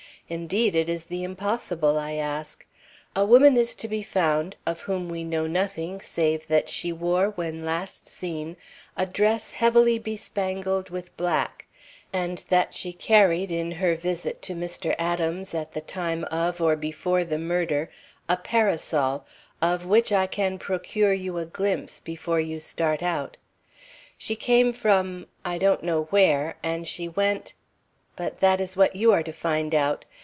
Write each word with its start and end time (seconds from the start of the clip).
Indeed, 0.29 0.75
it 0.75 0.87
is 0.87 1.07
the 1.07 1.25
impossible 1.25 1.99
I 1.99 2.13
ask. 2.13 2.65
A 3.17 3.25
woman 3.25 3.57
is 3.57 3.75
to 3.75 3.89
be 3.89 4.01
found 4.01 4.55
of 4.65 4.79
whom 4.79 5.09
we 5.09 5.25
know 5.25 5.45
nothing 5.45 5.99
save 5.99 6.47
that 6.47 6.69
she 6.69 6.93
wore 6.93 7.31
when 7.31 7.65
last 7.65 8.07
seen 8.07 8.55
a 8.95 9.05
dress 9.05 9.51
heavily 9.51 9.99
bespangled 9.99 10.89
with 10.89 11.17
black, 11.17 11.65
and 12.13 12.45
that 12.47 12.73
she 12.73 12.93
carried 12.93 13.51
in 13.51 13.73
her 13.73 13.93
visit 13.97 14.41
to 14.43 14.55
Mr. 14.55 14.95
Adams, 14.97 15.53
at 15.53 15.73
the 15.73 15.81
time 15.81 16.23
of 16.31 16.61
or 16.61 16.77
before 16.77 17.25
the 17.25 17.37
murder, 17.37 17.89
a 18.29 18.37
parasol, 18.37 19.25
of 19.61 19.85
which 19.85 20.13
I 20.13 20.27
can 20.27 20.57
procure 20.57 21.11
you 21.11 21.39
a 21.39 21.45
glimpse 21.45 21.99
before 21.99 22.39
you 22.39 22.61
start 22.61 23.03
out. 23.03 23.35
She 24.17 24.37
came 24.37 24.71
from, 24.71 25.27
I 25.43 25.57
don't 25.57 25.83
know 25.83 26.03
where, 26.03 26.55
and 26.63 26.87
she 26.87 27.09
went 27.09 27.53
but 28.15 28.39
that 28.39 28.61
is 28.61 28.77
what 28.77 28.95
you 28.95 29.11
are 29.11 29.23
to 29.23 29.31
find 29.33 29.73
out. 29.75 30.05